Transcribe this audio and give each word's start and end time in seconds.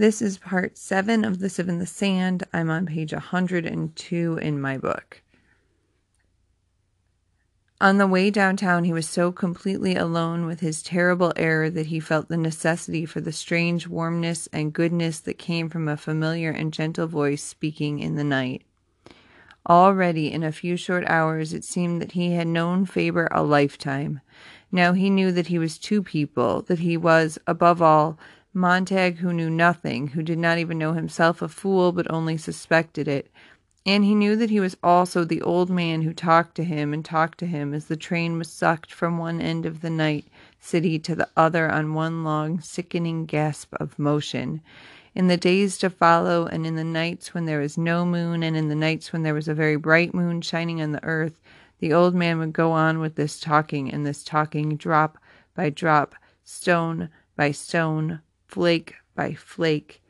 This 0.00 0.22
is 0.22 0.38
part 0.38 0.78
seven 0.78 1.26
of 1.26 1.40
The 1.40 1.50
Sieve 1.50 1.68
and 1.68 1.78
the 1.78 1.84
Sand. 1.84 2.44
I'm 2.54 2.70
on 2.70 2.86
page 2.86 3.12
102 3.12 4.38
in 4.40 4.58
my 4.58 4.78
book. 4.78 5.20
On 7.82 7.98
the 7.98 8.06
way 8.06 8.30
downtown, 8.30 8.84
he 8.84 8.94
was 8.94 9.06
so 9.06 9.30
completely 9.30 9.96
alone 9.96 10.46
with 10.46 10.60
his 10.60 10.82
terrible 10.82 11.34
error 11.36 11.68
that 11.68 11.88
he 11.88 12.00
felt 12.00 12.28
the 12.28 12.38
necessity 12.38 13.04
for 13.04 13.20
the 13.20 13.30
strange 13.30 13.88
warmness 13.88 14.48
and 14.54 14.72
goodness 14.72 15.20
that 15.20 15.36
came 15.36 15.68
from 15.68 15.86
a 15.86 15.98
familiar 15.98 16.50
and 16.50 16.72
gentle 16.72 17.06
voice 17.06 17.44
speaking 17.44 17.98
in 17.98 18.14
the 18.14 18.24
night. 18.24 18.62
Already, 19.68 20.32
in 20.32 20.42
a 20.42 20.50
few 20.50 20.78
short 20.78 21.04
hours, 21.08 21.52
it 21.52 21.62
seemed 21.62 22.00
that 22.00 22.12
he 22.12 22.32
had 22.32 22.46
known 22.46 22.86
Faber 22.86 23.28
a 23.30 23.42
lifetime. 23.42 24.22
Now 24.72 24.94
he 24.94 25.10
knew 25.10 25.30
that 25.32 25.48
he 25.48 25.58
was 25.58 25.76
two 25.76 26.02
people, 26.02 26.62
that 26.62 26.78
he 26.78 26.96
was, 26.96 27.38
above 27.46 27.82
all, 27.82 28.18
Montag, 28.52 29.18
who 29.18 29.32
knew 29.32 29.48
nothing, 29.48 30.08
who 30.08 30.24
did 30.24 30.38
not 30.38 30.58
even 30.58 30.76
know 30.76 30.92
himself 30.92 31.40
a 31.40 31.48
fool, 31.48 31.92
but 31.92 32.10
only 32.10 32.36
suspected 32.36 33.06
it, 33.06 33.30
and 33.86 34.04
he 34.04 34.14
knew 34.14 34.34
that 34.34 34.50
he 34.50 34.58
was 34.58 34.76
also 34.82 35.24
the 35.24 35.40
old 35.40 35.70
man 35.70 36.02
who 36.02 36.12
talked 36.12 36.56
to 36.56 36.64
him 36.64 36.92
and 36.92 37.04
talked 37.04 37.38
to 37.38 37.46
him 37.46 37.72
as 37.72 37.86
the 37.86 37.96
train 37.96 38.36
was 38.36 38.50
sucked 38.50 38.92
from 38.92 39.18
one 39.18 39.40
end 39.40 39.66
of 39.66 39.80
the 39.80 39.88
night 39.88 40.26
city 40.58 40.98
to 40.98 41.14
the 41.14 41.28
other 41.36 41.70
on 41.70 41.94
one 41.94 42.24
long, 42.24 42.60
sickening 42.60 43.24
gasp 43.24 43.72
of 43.74 43.96
motion. 43.98 44.60
In 45.14 45.28
the 45.28 45.36
days 45.36 45.78
to 45.78 45.88
follow, 45.88 46.46
and 46.46 46.66
in 46.66 46.74
the 46.74 46.84
nights 46.84 47.32
when 47.32 47.46
there 47.46 47.60
was 47.60 47.78
no 47.78 48.04
moon, 48.04 48.42
and 48.42 48.56
in 48.56 48.68
the 48.68 48.74
nights 48.74 49.12
when 49.12 49.22
there 49.22 49.34
was 49.34 49.48
a 49.48 49.54
very 49.54 49.76
bright 49.76 50.12
moon 50.12 50.40
shining 50.40 50.82
on 50.82 50.90
the 50.90 51.04
earth, 51.04 51.40
the 51.78 51.92
old 51.92 52.16
man 52.16 52.38
would 52.38 52.52
go 52.52 52.72
on 52.72 52.98
with 52.98 53.14
this 53.14 53.38
talking 53.38 53.92
and 53.92 54.04
this 54.04 54.24
talking, 54.24 54.76
drop 54.76 55.18
by 55.54 55.70
drop, 55.70 56.16
stone 56.42 57.10
by 57.36 57.52
stone, 57.52 58.20
flake 58.50 58.96
by 59.14 59.34
flake 59.34 60.00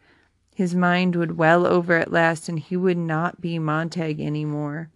his 0.60 0.74
mind 0.74 1.16
would 1.16 1.38
well 1.38 1.66
over 1.66 1.94
at 1.96 2.12
last, 2.12 2.46
and 2.46 2.58
he 2.58 2.76
would 2.76 2.98
not 2.98 3.40
be 3.40 3.58
Montag 3.58 4.20
any 4.20 4.44
more. 4.44 4.90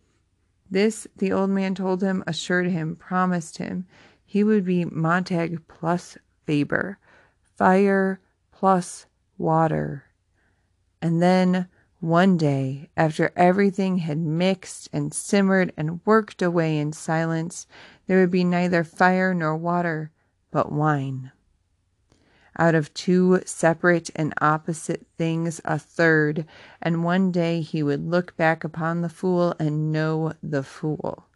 This, 0.71 1.07
the 1.17 1.33
old 1.33 1.49
man 1.49 1.75
told 1.75 2.03
him, 2.03 2.23
assured 2.27 2.67
him, 2.67 2.97
promised 2.97 3.57
him. 3.57 3.87
He 4.27 4.45
would 4.45 4.67
be 4.67 4.85
Montag 4.85 5.67
plus 5.67 6.19
Faber, 6.45 6.99
fire 7.57 8.21
plus 8.53 9.07
water. 9.39 10.05
And 11.01 11.23
then, 11.23 11.69
one 11.99 12.37
day, 12.37 12.91
after 12.95 13.33
everything 13.35 13.97
had 13.97 14.19
mixed 14.19 14.91
and 14.93 15.15
simmered 15.15 15.73
and 15.79 16.05
worked 16.05 16.43
away 16.43 16.77
in 16.77 16.93
silence, 16.93 17.67
there 18.07 18.21
would 18.21 18.31
be 18.31 18.45
neither 18.45 18.85
fire 18.85 19.33
nor 19.33 19.57
water, 19.57 20.11
but 20.51 20.71
wine 20.71 21.33
out 22.59 22.75
of 22.75 22.93
two 22.95 23.41
separate 23.45 24.11
and 24.15 24.35
opposite 24.41 25.07
things 25.19 25.61
a 25.65 25.79
third, 25.79 26.47
and 26.81 27.05
one 27.05 27.33
day 27.33 27.61
he 27.61 27.83
would 27.83 28.09
look 28.09 28.37
back 28.37 28.65
upon 28.65 29.01
the 29.01 29.09
fool 29.09 29.55
and 29.59 29.93
know 29.93 30.33
the 30.43 30.63
fool. 30.63 31.27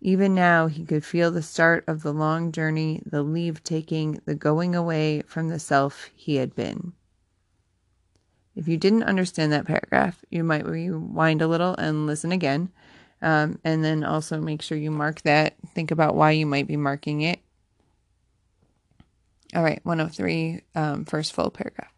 Even 0.00 0.34
now 0.34 0.68
he 0.68 0.84
could 0.84 1.04
feel 1.04 1.30
the 1.30 1.42
start 1.42 1.84
of 1.88 2.02
the 2.02 2.12
long 2.12 2.52
journey, 2.52 3.02
the 3.04 3.22
leave 3.22 3.64
taking, 3.64 4.20
the 4.24 4.34
going 4.34 4.74
away 4.74 5.22
from 5.26 5.48
the 5.48 5.58
self 5.58 6.10
he 6.14 6.36
had 6.36 6.54
been. 6.54 6.92
If 8.54 8.68
you 8.68 8.76
didn't 8.76 9.04
understand 9.04 9.52
that 9.52 9.66
paragraph, 9.66 10.24
you 10.30 10.44
might 10.44 10.66
rewind 10.66 11.42
a 11.42 11.48
little 11.48 11.74
and 11.76 12.06
listen 12.06 12.32
again. 12.32 12.70
Um, 13.20 13.58
and 13.64 13.84
then 13.84 14.04
also 14.04 14.40
make 14.40 14.62
sure 14.62 14.78
you 14.78 14.92
mark 14.92 15.22
that. 15.22 15.56
Think 15.74 15.90
about 15.90 16.14
why 16.14 16.30
you 16.32 16.46
might 16.46 16.68
be 16.68 16.76
marking 16.76 17.22
it 17.22 17.40
all 19.54 19.62
right, 19.62 19.80
103, 19.84 20.62
um, 20.74 21.04
first 21.04 21.32
full 21.32 21.50
paragraph. 21.50 21.92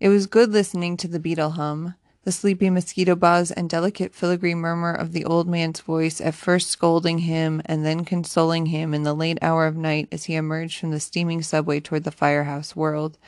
It 0.00 0.08
was 0.08 0.26
good 0.26 0.50
listening 0.50 0.96
to 0.98 1.08
the 1.08 1.20
beetle 1.20 1.50
hum, 1.50 1.94
the 2.24 2.32
sleepy 2.32 2.70
mosquito 2.70 3.14
buzz, 3.14 3.50
and 3.50 3.68
delicate 3.68 4.14
filigree 4.14 4.54
murmur 4.54 4.92
of 4.92 5.12
the 5.12 5.24
old 5.24 5.48
man's 5.48 5.80
voice, 5.80 6.20
at 6.20 6.34
first 6.34 6.68
scolding 6.68 7.18
him 7.18 7.62
and 7.66 7.84
then 7.84 8.04
consoling 8.04 8.66
him 8.66 8.94
in 8.94 9.02
the 9.02 9.14
late 9.14 9.38
hour 9.40 9.66
of 9.66 9.76
night 9.76 10.08
as 10.10 10.24
he 10.24 10.34
emerged 10.34 10.78
from 10.78 10.90
the 10.90 11.00
steaming 11.00 11.42
subway 11.42 11.80
toward 11.80 12.04
the 12.04 12.10
firehouse 12.10 12.74
world. 12.74 13.18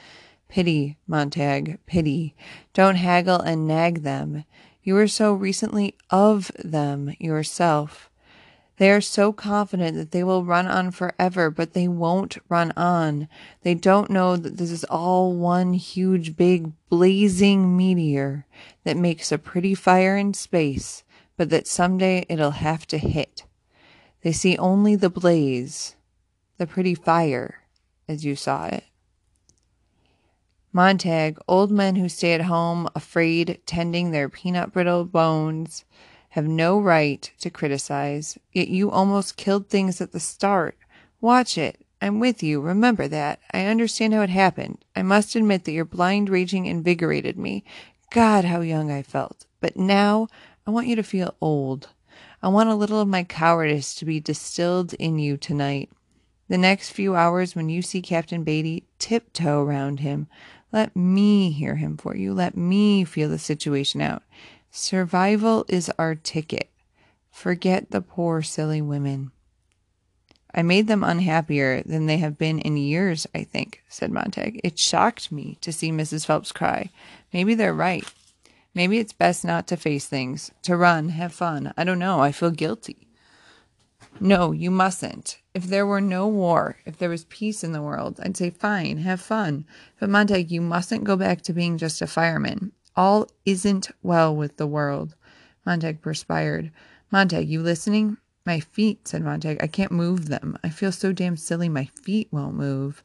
Pity, 0.48 0.97
Montag, 1.06 1.78
pity. 1.86 2.34
Don't 2.72 2.97
haggle 2.97 3.41
and 3.41 3.66
nag 3.66 4.03
them. 4.03 4.44
You 4.82 4.94
were 4.94 5.09
so 5.09 5.32
recently 5.32 5.94
of 6.10 6.50
them 6.59 7.14
yourself. 7.19 8.09
They 8.78 8.91
are 8.91 9.00
so 9.00 9.32
confident 9.32 9.97
that 9.97 10.10
they 10.10 10.22
will 10.22 10.44
run 10.44 10.66
on 10.66 10.91
forever, 10.91 11.50
but 11.50 11.72
they 11.72 11.88
won't 11.88 12.37
run 12.48 12.72
on. 12.76 13.28
They 13.62 13.75
don't 13.75 14.10
know 14.10 14.37
that 14.37 14.59
this 14.59 14.70
is 14.70 14.84
all 14.84 15.32
one 15.32 15.72
huge, 15.72 16.37
big, 16.37 16.72
blazing 16.91 17.75
meteor 17.76 18.47
that 18.84 18.98
makes 18.98 19.32
a 19.32 19.38
pretty 19.38 19.75
fire 19.75 20.16
in 20.16 20.34
space, 20.34 21.04
but 21.38 21.48
that 21.50 21.66
someday 21.66 22.26
it'll 22.28 22.50
have 22.50 22.86
to 22.88 22.98
hit. 22.98 23.44
They 24.22 24.32
see 24.32 24.59
only 24.59 24.94
the 24.94 25.10
blaze, 25.10 25.97
the 26.59 26.66
pretty 26.66 26.94
fire, 26.94 27.62
as 28.06 28.25
you 28.26 28.36
saw 28.36 28.66
it. 28.66 28.84
Montag, 30.70 31.38
old 31.48 31.70
men 31.70 31.97
who 31.97 32.10
stay 32.10 32.34
at 32.34 32.42
home, 32.42 32.86
afraid, 32.94 33.62
tending 33.65 34.10
their 34.10 34.28
peanut 34.28 34.72
brittle 34.72 35.06
bones, 35.06 35.86
have 36.36 36.47
no 36.47 36.78
right 36.78 37.32
to 37.41 37.48
criticize, 37.48 38.36
yet 38.52 38.69
you 38.69 38.91
almost 38.91 39.38
killed 39.38 39.69
things 39.69 40.02
at 40.02 40.12
the 40.12 40.20
start. 40.20 40.76
Watch 41.19 41.56
it. 41.56 41.84
I'm 42.02 42.20
with 42.20 42.42
you. 42.42 42.60
Remember 42.60 43.08
that. 43.08 43.41
I 43.54 43.64
understand 43.64 44.12
how 44.12 44.20
it 44.20 44.28
happened. 44.28 44.84
I 44.94 45.00
must 45.00 45.34
admit 45.34 45.64
that 45.64 45.72
your 45.72 45.86
blind 45.86 46.28
raging 46.28 46.66
invigorated 46.66 47.38
me. 47.38 47.64
God, 48.10 48.44
how 48.44 48.60
young 48.60 48.91
I 48.91 49.02
felt. 49.02 49.47
But 49.62 49.78
now 49.78 50.28
I 50.66 50.70
want 50.72 50.88
you 50.88 50.97
to 50.97 51.02
feel 51.02 51.34
old. 51.41 51.88
I 52.42 52.48
want 52.48 52.68
a 52.68 52.74
little 52.74 53.00
of 53.00 53.08
my 53.08 53.24
cowardice 53.24 53.94
to 53.94 54.04
be 54.04 54.20
distilled 54.20 54.92
in 54.92 55.18
you 55.18 55.38
tonight. 55.38 55.91
The 56.48 56.58
next 56.58 56.91
few 56.91 57.16
hours, 57.16 57.56
when 57.56 57.70
you 57.70 57.80
see 57.80 58.03
Captain 58.03 58.44
Beatty, 58.44 58.84
tiptoe 58.98 59.64
round 59.64 60.00
him. 60.00 60.28
Let 60.70 60.94
me 60.94 61.50
hear 61.50 61.76
him 61.76 61.97
for 61.97 62.14
you. 62.14 62.34
Let 62.34 62.58
me 62.58 63.04
feel 63.04 63.30
the 63.30 63.38
situation 63.38 64.03
out. 64.03 64.22
Survival 64.78 65.64
is 65.69 65.91
our 65.98 66.14
ticket. 66.14 66.69
Forget 67.31 67.92
the 67.92 68.03
poor, 68.03 68.42
silly 68.42 68.82
women. 68.82 69.31
I 70.54 70.60
made 70.60 70.87
them 70.87 71.03
unhappier 71.03 71.82
than 71.82 72.04
they 72.04 72.19
have 72.19 72.37
been 72.37 72.59
in 72.59 72.76
years, 72.76 73.26
I 73.34 73.42
think, 73.42 73.82
said 73.88 74.12
Montag. 74.12 74.60
It 74.62 74.78
shocked 74.78 75.32
me 75.32 75.56
to 75.62 75.72
see 75.72 75.91
Mrs. 75.91 76.26
Phelps 76.26 76.53
cry. 76.53 76.91
Maybe 77.32 77.54
they're 77.54 77.72
right. 77.72 78.04
Maybe 78.75 78.98
it's 78.98 79.15
best 79.15 79.47
not 79.47 79.66
to 79.69 79.78
face 79.78 80.09
things, 80.09 80.50
to 80.65 80.76
run, 80.76 81.09
have 81.09 81.32
fun. 81.32 81.72
I 81.78 81.82
don't 81.82 81.98
know. 81.98 82.20
I 82.20 82.31
feel 82.31 82.50
guilty. 82.50 83.09
No, 84.20 84.53
you 84.53 84.70
mustn't. 84.70 85.38
If 85.54 85.65
there 85.65 85.86
were 85.86 86.03
no 86.03 86.28
war, 86.28 86.76
if 86.84 86.98
there 86.98 87.09
was 87.09 87.25
peace 87.25 87.65
in 87.65 87.72
the 87.72 87.81
world, 87.81 88.20
I'd 88.22 88.36
say 88.36 88.50
fine, 88.50 88.98
have 88.98 89.22
fun. 89.22 89.65
But 89.98 90.10
Montag, 90.10 90.50
you 90.50 90.60
mustn't 90.60 91.04
go 91.04 91.16
back 91.16 91.41
to 91.42 91.54
being 91.54 91.78
just 91.78 92.03
a 92.03 92.06
fireman. 92.06 92.72
All 92.96 93.28
isn't 93.44 93.90
well 94.02 94.34
with 94.34 94.56
the 94.56 94.66
world. 94.66 95.14
Montag 95.66 96.00
perspired. 96.00 96.70
Montag, 97.10 97.48
you 97.48 97.62
listening? 97.62 98.16
My 98.46 98.60
feet, 98.60 99.06
said 99.08 99.22
Montag. 99.22 99.58
I 99.62 99.66
can't 99.66 99.92
move 99.92 100.28
them. 100.28 100.56
I 100.64 100.70
feel 100.70 100.92
so 100.92 101.12
damn 101.12 101.36
silly 101.36 101.68
my 101.68 101.86
feet 101.86 102.28
won't 102.30 102.54
move. 102.54 103.02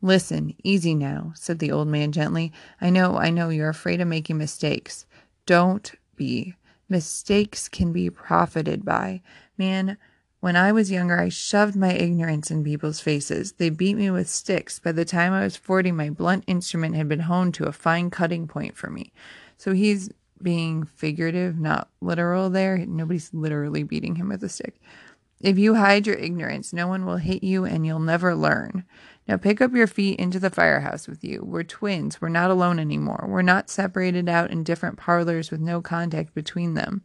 Listen, 0.00 0.54
easy 0.64 0.94
now, 0.94 1.32
said 1.36 1.58
the 1.58 1.70
old 1.70 1.88
man 1.88 2.12
gently. 2.12 2.52
I 2.80 2.90
know, 2.90 3.16
I 3.16 3.30
know, 3.30 3.48
you're 3.48 3.68
afraid 3.68 4.00
of 4.00 4.08
making 4.08 4.38
mistakes. 4.38 5.06
Don't 5.44 5.92
be. 6.16 6.54
Mistakes 6.88 7.68
can 7.68 7.92
be 7.92 8.08
profited 8.08 8.84
by. 8.84 9.22
Man, 9.58 9.98
when 10.40 10.54
I 10.54 10.70
was 10.70 10.90
younger, 10.90 11.18
I 11.18 11.30
shoved 11.30 11.74
my 11.74 11.92
ignorance 11.92 12.50
in 12.50 12.62
people's 12.62 13.00
faces. 13.00 13.52
They 13.52 13.70
beat 13.70 13.96
me 13.96 14.10
with 14.10 14.28
sticks. 14.28 14.78
By 14.78 14.92
the 14.92 15.04
time 15.04 15.32
I 15.32 15.42
was 15.42 15.56
40, 15.56 15.90
my 15.92 16.10
blunt 16.10 16.44
instrument 16.46 16.94
had 16.94 17.08
been 17.08 17.20
honed 17.20 17.54
to 17.54 17.64
a 17.64 17.72
fine 17.72 18.10
cutting 18.10 18.46
point 18.46 18.76
for 18.76 18.88
me. 18.88 19.12
So 19.56 19.72
he's 19.72 20.10
being 20.40 20.84
figurative, 20.84 21.58
not 21.58 21.88
literal 22.00 22.50
there. 22.50 22.78
Nobody's 22.78 23.34
literally 23.34 23.82
beating 23.82 24.14
him 24.14 24.28
with 24.28 24.44
a 24.44 24.48
stick. 24.48 24.80
If 25.40 25.58
you 25.58 25.74
hide 25.74 26.06
your 26.06 26.16
ignorance, 26.16 26.72
no 26.72 26.86
one 26.86 27.04
will 27.04 27.16
hit 27.16 27.42
you 27.42 27.64
and 27.64 27.84
you'll 27.84 27.98
never 27.98 28.34
learn. 28.34 28.84
Now 29.26 29.36
pick 29.36 29.60
up 29.60 29.72
your 29.72 29.86
feet 29.86 30.18
into 30.18 30.40
the 30.40 30.50
firehouse 30.50 31.06
with 31.06 31.22
you. 31.22 31.42
We're 31.44 31.64
twins. 31.64 32.20
We're 32.20 32.28
not 32.28 32.50
alone 32.50 32.78
anymore. 32.78 33.26
We're 33.28 33.42
not 33.42 33.70
separated 33.70 34.28
out 34.28 34.50
in 34.50 34.64
different 34.64 34.98
parlors 34.98 35.50
with 35.50 35.60
no 35.60 35.80
contact 35.80 36.34
between 36.34 36.74
them. 36.74 37.02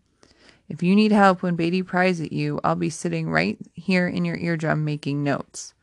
If 0.70 0.82
you 0.82 0.96
need 0.96 1.12
help 1.12 1.44
when 1.44 1.56
Beatty 1.56 1.84
pries 1.84 2.22
at 2.22 2.32
you, 2.32 2.60
I'll 2.64 2.76
be 2.76 2.90
sitting 2.90 3.30
right 3.30 3.58
here 3.74 4.08
in 4.08 4.26
your 4.26 4.38
eardrum 4.38 4.86
making 4.86 5.24
notes. 5.24 5.74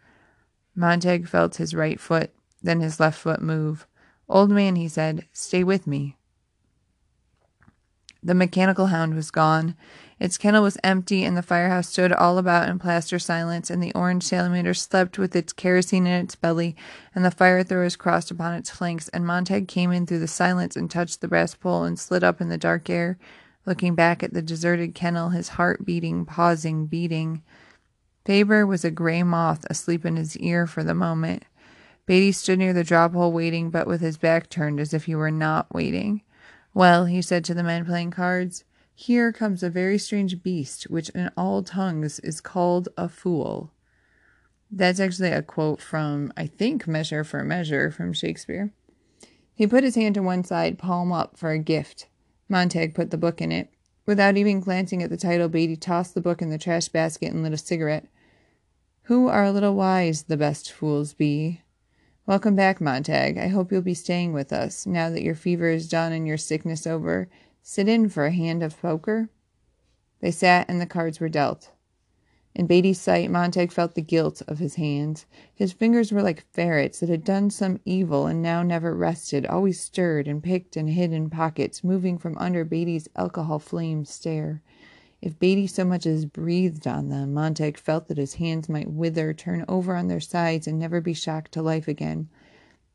Montag 0.75 1.29
felt 1.29 1.57
his 1.57 1.75
right 1.75 2.01
foot, 2.01 2.31
then 2.63 2.81
his 2.81 2.99
left 2.99 3.19
foot 3.19 3.43
move. 3.43 3.87
Old 4.29 4.51
man, 4.51 4.77
he 4.77 4.89
said, 4.89 5.27
stay 5.33 5.65
with 5.65 5.87
me. 5.87 6.17
The 8.23 8.35
mechanical 8.35 8.87
hound 8.87 9.15
was 9.15 9.31
gone, 9.31 9.77
Its 10.21 10.37
kennel 10.37 10.63
was 10.63 10.77
empty, 10.85 11.25
and 11.25 11.35
the 11.35 11.43
firehouse 11.43 11.89
stood 11.89 12.13
all 12.13 12.37
about 12.37 12.69
in 12.69 12.79
plaster 12.79 13.19
silence, 13.19 13.71
and 13.71 13.83
the 13.83 13.95
orange 13.95 14.25
salamander 14.25 14.75
slept 14.75 15.19
with 15.19 15.35
its 15.35 15.55
kerosene 15.55 16.07
in 16.07 16.23
its 16.23 16.35
belly, 16.35 16.77
and 17.15 17.25
the 17.25 17.31
fire 17.31 17.65
throwers 17.65 17.97
crossed 17.97 18.31
upon 18.31 18.53
its 18.53 18.69
flanks, 18.69 19.09
and 19.09 19.27
Montag 19.27 19.67
came 19.67 19.91
in 19.91 20.05
through 20.05 20.19
the 20.19 20.29
silence 20.29 20.77
and 20.77 20.91
touched 20.91 21.23
the 21.23 21.29
brass 21.29 21.55
pole 21.55 21.85
and 21.85 21.99
slid 21.99 22.23
up 22.23 22.39
in 22.39 22.51
the 22.51 22.59
dark 22.59 22.91
air, 22.91 23.19
looking 23.67 23.95
back 23.95 24.23
at 24.23 24.33
the 24.33 24.43
deserted 24.43 24.95
kennel, 24.95 25.31
his 25.31 25.51
heart 25.51 25.85
beating, 25.85 26.25
pausing, 26.25 26.87
beating. 26.87 27.43
Faber 28.25 28.67
was 28.67 28.85
a 28.85 28.91
gray 28.91 29.23
moth 29.23 29.65
asleep 29.71 30.05
in 30.05 30.17
his 30.17 30.37
ear 30.39 30.67
for 30.67 30.83
the 30.83 30.95
moment. 30.95 31.45
Beatty 32.07 32.33
stood 32.33 32.59
near 32.59 32.73
the 32.73 32.85
drop 32.85 33.13
hole 33.13 33.33
waiting, 33.33 33.71
but 33.71 33.87
with 33.87 34.01
his 34.01 34.17
back 34.17 34.49
turned 34.49 34.81
as 34.81 34.93
if 34.93 35.05
he 35.05 35.15
were 35.15 35.31
not 35.31 35.73
waiting. 35.73 36.23
Well, 36.75 37.07
he 37.07 37.23
said 37.23 37.45
to 37.45 37.55
the 37.55 37.63
men 37.63 37.85
playing 37.85 38.11
cards, 38.11 38.65
here 38.95 39.33
comes 39.33 39.63
a 39.63 39.71
very 39.71 39.97
strange 39.97 40.43
beast, 40.43 40.85
which 40.85 41.09
in 41.11 41.31
all 41.35 41.63
tongues 41.63 42.19
is 42.21 42.43
called 42.43 42.91
a 42.99 43.09
fool. 43.09 43.73
That's 44.71 45.01
actually 45.01 45.31
a 45.31 45.43
quote 45.43 45.81
from, 45.81 46.33
I 46.37 46.47
think, 46.47 46.87
Measure 46.87 47.25
for 47.25 47.43
Measure 47.43 47.91
from 47.91 48.13
Shakespeare. 48.13 48.73
He 49.55 49.67
put 49.67 49.85
his 49.85 49.95
hand 49.95 50.17
to 50.17 50.23
one 50.23 50.45
side, 50.45 50.79
palm 50.79 51.13
up, 51.13 51.39
for 51.39 51.51
a 51.51 51.59
gift. 51.59 52.09
Montag 52.51 52.95
put 52.95 53.11
the 53.11 53.17
book 53.17 53.41
in 53.41 53.51
it. 53.51 53.73
Without 54.05 54.37
even 54.37 54.61
glancing 54.61 55.03
at 55.03 55.09
the 55.09 55.17
title, 55.17 55.49
Beatty 55.49 55.77
tossed 55.77 56.15
the 56.15 56.21
book 56.21 56.43
in 56.43 56.51
the 56.51 56.59
trash 56.59 56.89
basket 56.89 57.33
and 57.33 57.43
lit 57.43 57.53
a 57.53 57.57
cigarette. 57.57 58.07
Who 59.05 59.29
are 59.29 59.45
a 59.45 59.53
little 59.53 59.75
wise, 59.75 60.25
the 60.25 60.37
best 60.37 60.71
fools 60.71 61.15
be. 61.15 61.63
Welcome 62.27 62.57
back, 62.57 62.81
Montag. 62.81 63.39
I 63.39 63.49
hope 63.49 63.73
you'll 63.73 63.81
be 63.81 63.95
staying 63.95 64.33
with 64.33 64.53
us, 64.53 64.85
now 64.85 65.09
that 65.09 65.23
your 65.23 65.35
fever 65.35 65.71
is 65.71 65.89
done 65.89 66.13
and 66.13 66.27
your 66.27 66.37
sickness 66.37 66.87
over, 66.87 67.29
Sit 67.63 67.89
in 67.89 68.09
for 68.09 68.25
a 68.25 68.33
hand 68.33 68.63
of 68.63 68.81
poker? 68.81 69.29
They 70.21 70.31
sat, 70.31 70.69
and 70.69 70.81
the 70.81 70.87
cards 70.87 71.21
were 71.21 71.29
dealt. 71.29 71.71
In 72.53 72.67
Beatty's 72.67 73.01
sight, 73.01 73.31
Montag 73.31 73.71
felt 73.71 73.95
the 73.95 74.03
guilt 74.03 74.43
of 74.49 74.59
his 74.59 74.75
hands. 74.75 75.25
His 75.55 75.73
fingers 75.73 76.11
were 76.11 76.23
like 76.23 76.53
ferrets 76.53 76.99
that 76.99 77.09
had 77.09 77.23
done 77.23 77.51
some 77.51 77.79
evil 77.85 78.27
and 78.27 78.43
now 78.43 78.65
never 78.65 78.93
rested, 78.93 79.47
always 79.47 79.79
stirred 79.79 80.27
and 80.27 80.43
picked 80.43 80.77
and 80.77 80.91
hid 80.91 81.13
in 81.13 81.31
pockets, 81.31 81.85
moving 81.85 82.19
from 82.19 82.37
under 82.39 82.65
Beatty's 82.65 83.09
alcohol 83.15 83.61
flamed 83.61 84.09
stare. 84.09 84.63
If 85.23 85.39
Beatty 85.39 85.69
so 85.69 85.85
much 85.85 86.07
as 86.07 86.25
breathed 86.25 86.89
on 86.89 87.09
them, 87.09 87.35
Montag 87.35 87.79
felt 87.79 88.09
that 88.09 88.19
his 88.19 88.35
hands 88.35 88.69
might 88.69 88.91
wither, 88.91 89.33
turn 89.33 89.65
over 89.69 89.95
on 89.95 90.09
their 90.09 90.19
sides, 90.19 90.67
and 90.67 90.77
never 90.79 91.01
be 91.01 91.15
shocked 91.15 91.53
to 91.53 91.63
life 91.63 91.87
again. 91.87 92.29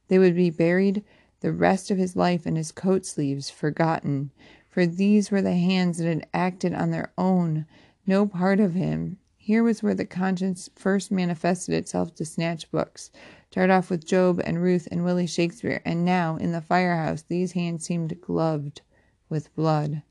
They 0.10 0.20
would 0.20 0.36
be 0.36 0.50
buried 0.50 1.02
the 1.40 1.54
rest 1.54 1.92
of 1.92 1.98
his 1.98 2.16
life 2.16 2.46
in 2.46 2.58
his 2.58 2.72
coat 2.74 3.06
sleeves, 3.06 3.50
forgotten, 3.50 4.32
for 4.70 4.86
these 4.86 5.32
were 5.32 5.42
the 5.42 5.56
hands 5.56 5.98
that 6.00 6.08
had 6.08 6.28
acted 6.34 6.74
on 6.74 6.92
their 6.92 7.14
own, 7.18 7.66
no 8.06 8.28
part 8.28 8.60
of 8.60 8.74
him. 8.74 9.18
Here 9.46 9.62
was 9.62 9.84
where 9.84 9.94
the 9.94 10.08
conscience 10.08 10.72
first 10.74 11.12
manifested 11.12 11.76
itself 11.76 12.16
to 12.16 12.26
snatch 12.26 12.72
books, 12.72 13.12
start 13.52 13.70
off 13.70 13.92
with 13.92 14.04
Job 14.04 14.42
and 14.44 14.60
Ruth 14.60 14.88
and 14.90 15.06
Willie 15.06 15.28
Shakespeare, 15.28 15.84
and 15.86 16.04
now, 16.04 16.36
in 16.38 16.52
the 16.52 16.62
firehouse, 16.62 17.22
these 17.22 17.52
hands 17.52 17.86
seemed 17.86 18.20
gloved 18.22 18.82
with 19.30 19.56
blood. 19.56 20.02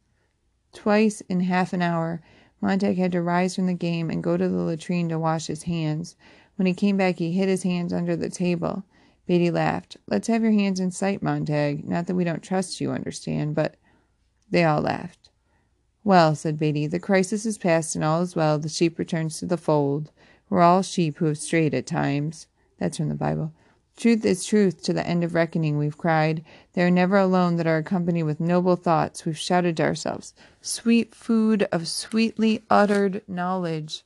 Twice 0.72 1.20
in 1.22 1.40
half 1.40 1.72
an 1.72 1.82
hour, 1.82 2.22
Montag 2.60 2.96
had 2.96 3.10
to 3.10 3.22
rise 3.22 3.56
from 3.56 3.66
the 3.66 3.74
game 3.74 4.08
and 4.08 4.22
go 4.22 4.36
to 4.36 4.48
the 4.48 4.56
latrine 4.56 5.08
to 5.08 5.18
wash 5.18 5.48
his 5.48 5.64
hands. 5.64 6.14
When 6.54 6.66
he 6.66 6.72
came 6.72 6.96
back, 6.96 7.16
he 7.16 7.32
hid 7.32 7.48
his 7.48 7.64
hands 7.64 7.92
under 7.92 8.14
the 8.14 8.30
table. 8.30 8.84
Beatty 9.26 9.50
laughed. 9.50 9.96
Let's 10.06 10.28
have 10.28 10.44
your 10.44 10.52
hands 10.52 10.78
in 10.78 10.92
sight, 10.92 11.24
Montag. 11.24 11.84
Not 11.84 12.06
that 12.06 12.14
we 12.14 12.22
don't 12.22 12.40
trust 12.40 12.80
you, 12.80 12.92
understand, 12.92 13.56
but. 13.56 13.74
They 14.48 14.62
all 14.62 14.82
laughed. 14.82 15.30
Well, 16.04 16.34
said 16.34 16.58
Beatty, 16.58 16.86
the 16.86 17.00
crisis 17.00 17.46
is 17.46 17.58
past 17.58 17.94
and 17.94 18.04
all 18.04 18.20
is 18.20 18.36
well. 18.36 18.58
The 18.58 18.68
sheep 18.68 18.98
returns 18.98 19.38
to 19.38 19.46
the 19.46 19.56
fold. 19.56 20.10
We're 20.50 20.60
all 20.60 20.82
sheep 20.82 21.16
who 21.16 21.24
have 21.24 21.38
strayed 21.38 21.74
at 21.74 21.86
times. 21.86 22.46
That's 22.78 22.98
from 22.98 23.08
the 23.08 23.14
Bible. 23.14 23.52
Truth 23.96 24.24
is 24.24 24.44
truth 24.44 24.82
to 24.82 24.92
the 24.92 25.06
end 25.06 25.24
of 25.24 25.34
reckoning, 25.34 25.78
we've 25.78 25.96
cried. 25.96 26.44
They 26.74 26.82
are 26.82 26.90
never 26.90 27.16
alone 27.16 27.56
that 27.56 27.66
are 27.66 27.78
accompanied 27.78 28.24
with 28.24 28.40
noble 28.40 28.76
thoughts. 28.76 29.24
We've 29.24 29.38
shouted 29.38 29.76
to 29.78 29.84
ourselves, 29.84 30.34
Sweet 30.60 31.14
food 31.14 31.66
of 31.72 31.88
sweetly 31.88 32.62
uttered 32.68 33.22
knowledge. 33.26 34.04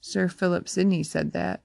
Sir 0.00 0.28
Philip 0.28 0.68
Sidney 0.68 1.02
said 1.02 1.32
that. 1.32 1.60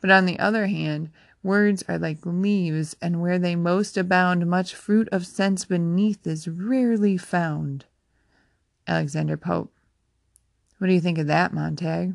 But 0.00 0.10
on 0.10 0.26
the 0.26 0.38
other 0.38 0.66
hand, 0.66 1.10
Words 1.42 1.84
are 1.88 1.98
like 1.98 2.26
leaves, 2.26 2.96
and 3.00 3.20
where 3.20 3.38
they 3.38 3.54
most 3.54 3.96
abound, 3.96 4.46
much 4.46 4.74
fruit 4.74 5.08
of 5.12 5.26
sense 5.26 5.64
beneath 5.64 6.26
is 6.26 6.48
rarely 6.48 7.16
found. 7.16 7.84
Alexander 8.88 9.36
Pope. 9.36 9.72
What 10.78 10.88
do 10.88 10.92
you 10.92 11.00
think 11.00 11.18
of 11.18 11.26
that, 11.26 11.52
Montag? 11.52 12.14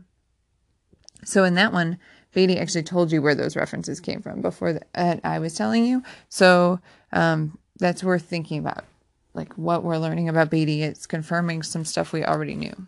So, 1.23 1.43
in 1.43 1.55
that 1.55 1.71
one, 1.71 1.97
Beatty 2.33 2.59
actually 2.59 2.83
told 2.83 3.11
you 3.11 3.21
where 3.21 3.35
those 3.35 3.55
references 3.55 3.99
came 3.99 4.21
from 4.21 4.41
before 4.41 4.79
I 4.95 5.39
was 5.39 5.55
telling 5.55 5.85
you. 5.85 6.03
So, 6.29 6.79
um, 7.11 7.57
that's 7.79 8.03
worth 8.03 8.23
thinking 8.23 8.59
about. 8.59 8.85
Like 9.33 9.53
what 9.53 9.83
we're 9.83 9.97
learning 9.97 10.29
about 10.29 10.51
Beatty, 10.51 10.83
it's 10.83 11.07
confirming 11.07 11.63
some 11.63 11.85
stuff 11.85 12.13
we 12.13 12.23
already 12.23 12.55
knew. 12.55 12.87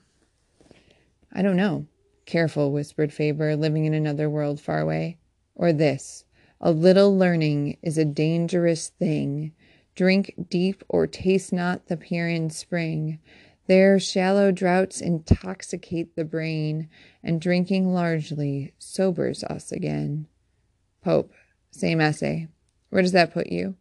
I 1.34 1.42
don't 1.42 1.58
know. 1.58 1.88
Careful, 2.26 2.72
whispered 2.72 3.14
Faber, 3.14 3.56
living 3.56 3.86
in 3.86 3.94
another 3.94 4.30
world 4.30 4.60
far 4.60 4.80
away. 4.80 5.18
Or 5.56 5.74
this 5.74 6.26
a 6.62 6.72
little 6.72 7.16
learning 7.16 7.78
is 7.82 7.98
a 7.98 8.06
dangerous 8.06 8.90
thing. 8.90 9.54
Drink 9.96 10.34
deep 10.50 10.84
or 10.88 11.08
taste 11.08 11.54
not 11.54 11.88
the 11.88 11.98
Pierian 11.98 12.52
spring. 12.52 13.20
There 13.68 14.00
shallow 14.00 14.52
draughts 14.52 15.02
intoxicate 15.02 16.16
the 16.16 16.26
brain, 16.26 16.88
and 17.24 17.42
drinking 17.42 17.94
largely 17.94 18.74
sobers 18.78 19.44
us 19.44 19.72
again. 19.72 20.28
Pope, 21.04 21.34
same 21.72 22.00
essay. 22.00 22.48
Where 22.90 23.02
does 23.02 23.12
that 23.14 23.34
put 23.34 23.52
you? 23.52 23.76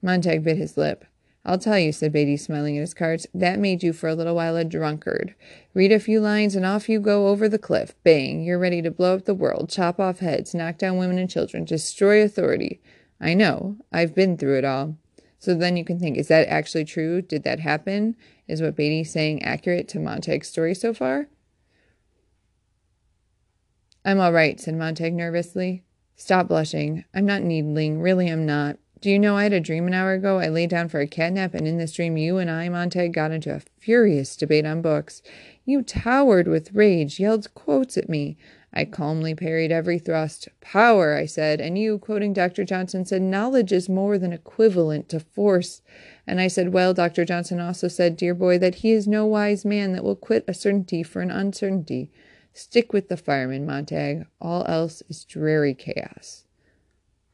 Montag 0.00 0.44
bit 0.44 0.56
his 0.56 0.76
lip. 0.76 1.04
I'll 1.44 1.58
tell 1.58 1.78
you, 1.78 1.90
said 1.90 2.12
Beatty, 2.12 2.36
smiling 2.36 2.76
at 2.76 2.82
his 2.82 2.94
cards. 2.94 3.26
That 3.34 3.58
made 3.58 3.82
you 3.82 3.92
for 3.92 4.08
a 4.08 4.14
little 4.14 4.34
while 4.34 4.56
a 4.56 4.64
drunkard. 4.64 5.34
Read 5.72 5.90
a 5.90 5.98
few 5.98 6.20
lines 6.20 6.54
and 6.54 6.66
off 6.66 6.88
you 6.88 7.00
go 7.00 7.28
over 7.28 7.48
the 7.48 7.58
cliff. 7.58 7.94
Bang! 8.04 8.42
You're 8.42 8.58
ready 8.58 8.82
to 8.82 8.90
blow 8.90 9.14
up 9.14 9.24
the 9.24 9.34
world, 9.34 9.70
chop 9.70 9.98
off 9.98 10.18
heads, 10.18 10.54
knock 10.54 10.76
down 10.78 10.98
women 10.98 11.18
and 11.18 11.30
children, 11.30 11.64
destroy 11.64 12.22
authority. 12.22 12.80
I 13.20 13.34
know. 13.34 13.76
I've 13.90 14.14
been 14.14 14.36
through 14.36 14.58
it 14.58 14.64
all. 14.64 14.96
So 15.40 15.54
then 15.54 15.78
you 15.78 15.84
can 15.84 15.98
think, 15.98 16.18
is 16.18 16.28
that 16.28 16.46
actually 16.48 16.84
true? 16.84 17.22
Did 17.22 17.44
that 17.44 17.60
happen? 17.60 18.14
Is 18.46 18.60
what 18.60 18.76
Beatty's 18.76 19.10
saying 19.10 19.42
accurate 19.42 19.88
to 19.88 19.98
Montag's 19.98 20.48
story 20.48 20.74
so 20.74 20.92
far? 20.92 21.28
I'm 24.04 24.20
all 24.20 24.32
right, 24.32 24.60
said 24.60 24.76
Montag 24.76 25.14
nervously. 25.14 25.82
Stop 26.14 26.48
blushing. 26.48 27.04
I'm 27.14 27.24
not 27.24 27.42
needling. 27.42 28.00
Really, 28.00 28.28
I'm 28.28 28.44
not. 28.44 28.76
Do 29.00 29.08
you 29.08 29.18
know 29.18 29.34
I 29.34 29.44
had 29.44 29.54
a 29.54 29.60
dream 29.60 29.86
an 29.86 29.94
hour 29.94 30.12
ago? 30.12 30.38
I 30.38 30.48
lay 30.48 30.66
down 30.66 30.90
for 30.90 31.00
a 31.00 31.08
catnap, 31.08 31.54
and 31.54 31.66
in 31.66 31.78
this 31.78 31.92
dream, 31.92 32.18
you 32.18 32.36
and 32.36 32.50
I, 32.50 32.68
Montag, 32.68 33.14
got 33.14 33.30
into 33.30 33.54
a 33.54 33.62
furious 33.78 34.36
debate 34.36 34.66
on 34.66 34.82
books. 34.82 35.22
You 35.64 35.80
towered 35.80 36.48
with 36.48 36.74
rage, 36.74 37.18
yelled 37.18 37.52
quotes 37.54 37.96
at 37.96 38.10
me. 38.10 38.36
I 38.72 38.84
calmly 38.84 39.34
parried 39.34 39.72
every 39.72 39.98
thrust. 39.98 40.48
Power, 40.60 41.16
I 41.16 41.26
said, 41.26 41.60
and 41.60 41.76
you, 41.76 41.98
quoting 41.98 42.32
Dr. 42.32 42.64
Johnson, 42.64 43.04
said 43.04 43.22
knowledge 43.22 43.72
is 43.72 43.88
more 43.88 44.16
than 44.16 44.32
equivalent 44.32 45.08
to 45.08 45.20
force. 45.20 45.82
And 46.26 46.40
I 46.40 46.46
said, 46.46 46.72
Well, 46.72 46.94
Dr. 46.94 47.24
Johnson 47.24 47.60
also 47.60 47.88
said, 47.88 48.16
dear 48.16 48.34
boy, 48.34 48.58
that 48.58 48.76
he 48.76 48.92
is 48.92 49.08
no 49.08 49.26
wise 49.26 49.64
man 49.64 49.92
that 49.92 50.04
will 50.04 50.16
quit 50.16 50.44
a 50.46 50.54
certainty 50.54 51.02
for 51.02 51.20
an 51.20 51.30
uncertainty. 51.30 52.10
Stick 52.52 52.92
with 52.92 53.08
the 53.08 53.16
fireman, 53.16 53.66
Montag. 53.66 54.26
All 54.40 54.64
else 54.66 55.02
is 55.08 55.24
dreary 55.24 55.74
chaos. 55.74 56.44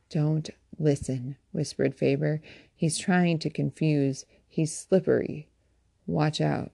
Don't 0.09 0.51
Listen, 0.79 1.37
whispered 1.53 1.95
Faber. 1.95 2.41
He's 2.75 2.99
trying 2.99 3.39
to 3.41 3.51
confuse. 3.51 4.27
He's 4.49 4.77
slippery. 4.77 5.49
Watch 6.07 6.41
out. 6.41 6.71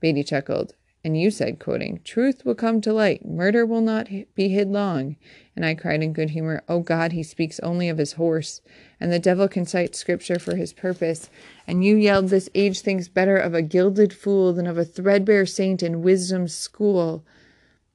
Beatty 0.00 0.22
chuckled. 0.22 0.74
And 1.02 1.18
you 1.18 1.30
said, 1.30 1.58
quoting, 1.58 2.00
Truth 2.04 2.44
will 2.44 2.54
come 2.54 2.82
to 2.82 2.92
light. 2.92 3.24
Murder 3.24 3.64
will 3.64 3.80
not 3.80 4.08
be 4.34 4.48
hid 4.48 4.68
long. 4.68 5.16
And 5.56 5.64
I 5.64 5.74
cried 5.74 6.02
in 6.02 6.12
good 6.12 6.30
humor, 6.30 6.62
Oh 6.68 6.80
God, 6.80 7.12
he 7.12 7.22
speaks 7.22 7.58
only 7.60 7.88
of 7.88 7.96
his 7.96 8.12
horse. 8.12 8.60
And 9.00 9.10
the 9.10 9.18
devil 9.18 9.48
can 9.48 9.64
cite 9.64 9.96
scripture 9.96 10.38
for 10.38 10.56
his 10.56 10.74
purpose. 10.74 11.30
And 11.66 11.82
you 11.82 11.96
yelled, 11.96 12.28
This 12.28 12.50
age 12.54 12.80
thinks 12.80 13.08
better 13.08 13.38
of 13.38 13.54
a 13.54 13.62
gilded 13.62 14.12
fool 14.12 14.52
than 14.52 14.66
of 14.66 14.76
a 14.76 14.84
threadbare 14.84 15.46
saint 15.46 15.82
in 15.82 16.02
wisdom's 16.02 16.54
school. 16.54 17.24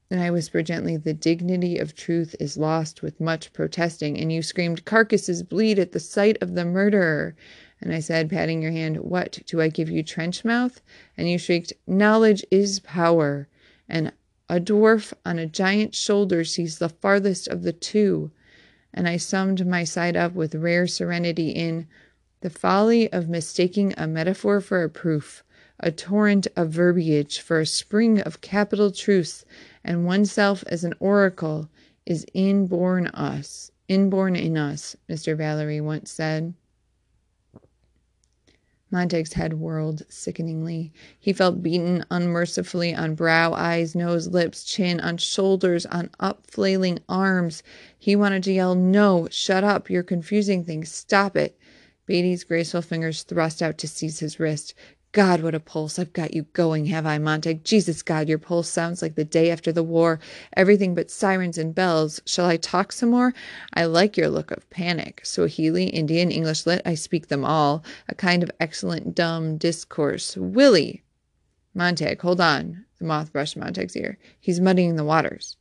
And 0.10 0.20
I 0.20 0.32
whispered 0.32 0.66
gently, 0.66 0.98
The 0.98 1.14
dignity 1.14 1.78
of 1.78 1.96
truth 1.96 2.36
is 2.40 2.58
lost 2.58 3.04
with 3.04 3.22
much 3.22 3.54
protesting. 3.54 4.18
And 4.18 4.32
you 4.32 4.42
screamed, 4.42 4.86
Carcasses 4.86 5.44
bleed 5.44 5.78
at 5.78 5.92
the 5.92 6.00
sight 6.00 6.40
of 6.42 6.56
the 6.56 6.66
murderer. 6.66 7.36
And 7.86 7.94
I 7.94 8.00
said, 8.00 8.32
patting 8.32 8.64
your 8.64 8.72
hand, 8.72 8.98
What, 8.98 9.44
do 9.46 9.62
I 9.62 9.68
give 9.68 9.92
you 9.92 10.02
trench 10.02 10.44
mouth? 10.44 10.82
And 11.16 11.30
you 11.30 11.38
shrieked, 11.38 11.72
Knowledge 11.86 12.44
is 12.50 12.80
power. 12.80 13.48
And 13.88 14.12
a 14.50 14.60
dwarf 14.60 15.14
on 15.24 15.38
a 15.38 15.46
giant's 15.46 15.96
shoulder 15.96 16.44
sees 16.44 16.80
the 16.80 16.90
farthest 16.90 17.48
of 17.48 17.62
the 17.62 17.72
two. 17.72 18.32
And 18.92 19.08
I 19.08 19.18
summed 19.18 19.68
my 19.68 19.84
side 19.84 20.18
up 20.18 20.34
with 20.34 20.56
rare 20.56 20.88
serenity 20.88 21.52
in 21.52 21.86
the 22.42 22.50
folly 22.50 23.14
of 23.14 23.30
mistaking 23.30 23.94
a 23.98 24.08
metaphor 24.08 24.62
for 24.62 24.84
a 24.84 24.90
proof. 24.90 25.44
a 25.80 25.92
torrent 25.92 26.48
of 26.56 26.72
verbiage 26.72 27.40
for 27.40 27.60
a 27.60 27.68
spring 27.68 28.20
of 28.22 28.42
capital 28.42 28.90
truths, 28.90 29.46
and 29.84 30.08
oneself 30.08 30.64
as 30.66 30.84
an 30.84 30.94
oracle 31.00 31.70
is 32.06 32.26
inborn 32.34 33.06
us, 33.08 33.70
inborn 33.88 34.36
in 34.36 34.58
us, 34.58 34.96
Mr. 35.08 35.38
Valery 35.38 35.82
once 35.82 36.10
said. 36.10 36.56
Montag's 38.96 39.34
head 39.34 39.56
whirled 39.56 40.04
sickeningly. 40.08 40.94
He 41.20 41.34
felt 41.34 41.62
beaten 41.62 42.06
unmercifully 42.10 42.96
on 42.96 43.14
brow, 43.14 43.52
eyes, 43.52 43.94
nose, 43.94 44.30
lips, 44.30 44.64
chin, 44.64 45.02
on 45.02 45.18
shoulders, 45.18 45.86
on 45.88 46.12
upflailing 46.22 47.00
arms. 47.10 47.62
He 48.00 48.16
wanted 48.16 48.42
to 48.44 48.54
yell, 48.54 48.74
No, 48.74 49.28
shut 49.30 49.66
up, 49.66 49.90
you're 49.90 50.02
confusing 50.02 50.64
things, 50.64 50.94
stop 50.94 51.36
it. 51.36 51.60
Beatty's 52.06 52.46
graceful 52.46 52.82
fingers 52.82 53.24
thrust 53.24 53.62
out 53.62 53.78
to 53.80 53.88
seize 53.90 54.20
his 54.20 54.40
wrist. 54.40 54.74
God, 55.16 55.42
what 55.42 55.56
a 55.56 55.62
pulse. 55.62 55.98
I've 55.98 56.12
got 56.12 56.34
you 56.34 56.44
going, 56.52 56.88
have 56.88 57.06
I, 57.06 57.20
Montag? 57.20 57.64
Jesus, 57.64 58.02
God, 58.02 58.28
your 58.28 58.38
pulse 58.38 58.68
sounds 58.68 59.02
like 59.02 59.16
the 59.16 59.24
day 59.24 59.50
after 59.50 59.72
the 59.72 59.82
war. 59.82 60.20
Everything 60.58 60.94
but 60.94 61.10
sirens 61.10 61.58
and 61.58 61.74
bells. 61.74 62.22
Shall 62.26 62.48
I 62.48 62.58
talk 62.58 62.92
some 62.92 63.12
more? 63.12 63.34
I 63.74 63.86
like 63.86 64.18
your 64.18 64.28
look 64.28 64.52
of 64.52 64.70
panic. 64.70 65.22
Swahili, 65.24 65.86
Indian, 65.86 66.32
English 66.32 66.66
lit, 66.66 66.82
I 66.86 66.96
speak 66.96 67.30
them 67.30 67.46
all. 67.46 67.82
A 68.10 68.14
kind 68.14 68.44
of 68.44 68.52
excellent 68.60 69.16
dumb 69.16 69.56
discourse. 69.56 70.36
Willie! 70.36 71.02
Montag, 71.74 72.20
hold 72.20 72.42
on. 72.42 72.84
The 73.00 73.06
moth 73.06 73.32
brushed 73.32 73.56
Montag's 73.56 73.96
ear. 73.96 74.18
He's 74.38 74.60
muddying 74.60 74.98
the 74.98 75.06
waters. 75.06 75.56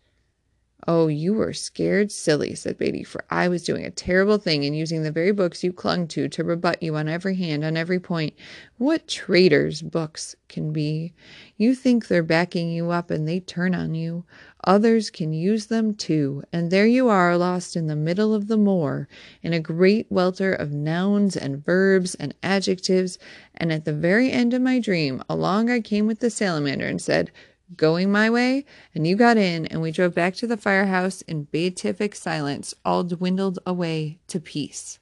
Oh, 0.86 1.06
you 1.08 1.32
were 1.32 1.54
scared 1.54 2.12
silly, 2.12 2.54
said 2.54 2.76
Beatty, 2.76 3.04
for 3.04 3.24
I 3.30 3.48
was 3.48 3.64
doing 3.64 3.86
a 3.86 3.90
terrible 3.90 4.36
thing 4.36 4.66
and 4.66 4.76
using 4.76 5.02
the 5.02 5.10
very 5.10 5.32
books 5.32 5.64
you 5.64 5.72
clung 5.72 6.06
to 6.08 6.28
to 6.28 6.44
rebut 6.44 6.82
you 6.82 6.94
on 6.96 7.08
every 7.08 7.36
hand, 7.36 7.64
on 7.64 7.74
every 7.74 7.98
point. 7.98 8.34
What 8.76 9.08
traitors 9.08 9.80
books 9.80 10.36
can 10.48 10.74
be! 10.74 11.14
You 11.56 11.74
think 11.74 12.06
they're 12.08 12.22
backing 12.22 12.70
you 12.70 12.90
up 12.90 13.10
and 13.10 13.26
they 13.26 13.40
turn 13.40 13.74
on 13.74 13.94
you. 13.94 14.24
Others 14.64 15.08
can 15.08 15.32
use 15.32 15.66
them 15.66 15.94
too, 15.94 16.42
and 16.52 16.70
there 16.70 16.86
you 16.86 17.08
are 17.08 17.38
lost 17.38 17.76
in 17.76 17.86
the 17.86 17.96
middle 17.96 18.34
of 18.34 18.48
the 18.48 18.58
moor, 18.58 19.08
in 19.42 19.54
a 19.54 19.60
great 19.60 20.06
welter 20.10 20.52
of 20.52 20.70
nouns 20.72 21.34
and 21.34 21.64
verbs 21.64 22.14
and 22.16 22.34
adjectives, 22.42 23.18
and 23.54 23.72
at 23.72 23.86
the 23.86 23.94
very 23.94 24.30
end 24.30 24.52
of 24.52 24.60
my 24.60 24.80
dream 24.80 25.22
along 25.30 25.70
I 25.70 25.80
came 25.80 26.06
with 26.06 26.20
the 26.20 26.28
salamander 26.28 26.86
and 26.86 27.00
said, 27.00 27.30
going 27.76 28.10
my 28.10 28.30
way, 28.30 28.64
and 28.94 29.06
you 29.06 29.16
got 29.16 29.36
in, 29.36 29.66
and 29.66 29.80
we 29.80 29.90
drove 29.90 30.14
back 30.14 30.34
to 30.36 30.46
the 30.46 30.56
firehouse 30.56 31.22
in 31.22 31.44
beatific 31.44 32.14
silence, 32.14 32.74
all 32.84 33.04
dwindled 33.04 33.58
away 33.66 34.18
to 34.28 34.40
peace. 34.40 34.98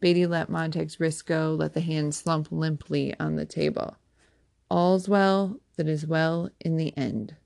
Beatty 0.00 0.26
let 0.26 0.50
Montag's 0.50 0.98
wrist 0.98 1.26
go, 1.26 1.54
let 1.54 1.74
the 1.74 1.80
hand 1.80 2.14
slump 2.14 2.48
limply 2.50 3.14
on 3.20 3.36
the 3.36 3.46
table. 3.46 3.96
All's 4.68 5.08
well 5.08 5.60
that 5.76 5.86
is 5.86 6.06
well 6.06 6.50
in 6.60 6.76
the 6.76 6.96
end. 6.96 7.36